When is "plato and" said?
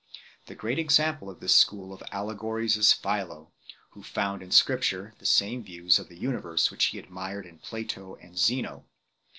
7.59-8.35